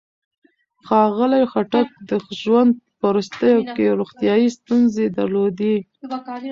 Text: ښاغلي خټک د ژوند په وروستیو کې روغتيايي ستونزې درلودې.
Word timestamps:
ښاغلي 0.87 1.43
خټک 1.51 1.87
د 2.09 2.11
ژوند 2.41 2.71
په 2.99 3.05
وروستیو 3.11 3.59
کې 3.75 3.95
روغتيايي 3.99 4.47
ستونزې 4.57 5.05
درلودې. 5.17 5.75